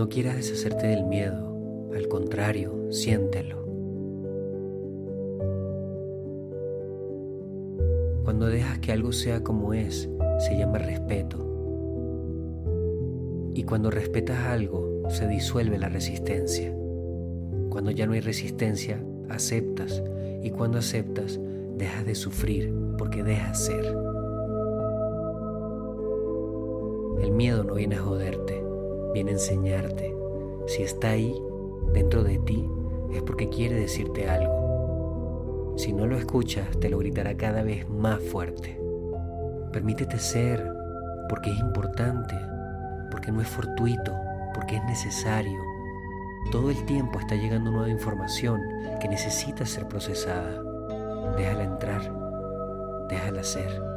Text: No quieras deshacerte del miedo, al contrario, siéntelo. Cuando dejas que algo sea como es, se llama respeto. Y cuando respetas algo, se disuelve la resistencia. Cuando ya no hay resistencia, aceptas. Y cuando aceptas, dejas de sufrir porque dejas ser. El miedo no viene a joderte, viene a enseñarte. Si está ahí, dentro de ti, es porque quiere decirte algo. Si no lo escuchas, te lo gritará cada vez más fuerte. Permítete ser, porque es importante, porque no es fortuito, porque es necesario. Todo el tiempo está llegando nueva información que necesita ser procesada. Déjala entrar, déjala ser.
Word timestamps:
No 0.00 0.08
quieras 0.08 0.36
deshacerte 0.36 0.86
del 0.86 1.04
miedo, 1.04 1.90
al 1.94 2.08
contrario, 2.08 2.90
siéntelo. 2.90 3.66
Cuando 8.24 8.46
dejas 8.46 8.78
que 8.78 8.92
algo 8.92 9.12
sea 9.12 9.44
como 9.44 9.74
es, 9.74 10.08
se 10.38 10.56
llama 10.56 10.78
respeto. 10.78 11.36
Y 13.52 13.64
cuando 13.64 13.90
respetas 13.90 14.38
algo, 14.46 15.02
se 15.10 15.28
disuelve 15.28 15.76
la 15.76 15.90
resistencia. 15.90 16.74
Cuando 17.68 17.90
ya 17.90 18.06
no 18.06 18.14
hay 18.14 18.20
resistencia, 18.20 19.04
aceptas. 19.28 20.02
Y 20.42 20.48
cuando 20.48 20.78
aceptas, 20.78 21.38
dejas 21.76 22.06
de 22.06 22.14
sufrir 22.14 22.72
porque 22.96 23.22
dejas 23.22 23.66
ser. 23.66 23.84
El 27.22 27.32
miedo 27.32 27.64
no 27.64 27.74
viene 27.74 27.96
a 27.96 28.00
joderte, 28.00 28.69
viene 29.12 29.30
a 29.30 29.34
enseñarte. 29.34 30.14
Si 30.66 30.82
está 30.82 31.10
ahí, 31.10 31.34
dentro 31.92 32.22
de 32.22 32.38
ti, 32.38 32.68
es 33.12 33.22
porque 33.22 33.48
quiere 33.48 33.76
decirte 33.76 34.28
algo. 34.28 35.74
Si 35.76 35.92
no 35.92 36.06
lo 36.06 36.16
escuchas, 36.16 36.68
te 36.78 36.88
lo 36.88 36.98
gritará 36.98 37.36
cada 37.36 37.62
vez 37.62 37.88
más 37.88 38.20
fuerte. 38.20 38.78
Permítete 39.72 40.18
ser, 40.18 40.64
porque 41.28 41.50
es 41.50 41.58
importante, 41.58 42.34
porque 43.10 43.32
no 43.32 43.40
es 43.40 43.48
fortuito, 43.48 44.12
porque 44.54 44.76
es 44.76 44.84
necesario. 44.84 45.58
Todo 46.50 46.70
el 46.70 46.84
tiempo 46.86 47.18
está 47.18 47.34
llegando 47.34 47.70
nueva 47.70 47.88
información 47.88 48.60
que 49.00 49.08
necesita 49.08 49.64
ser 49.64 49.86
procesada. 49.86 50.62
Déjala 51.36 51.64
entrar, 51.64 52.02
déjala 53.08 53.42
ser. 53.44 53.89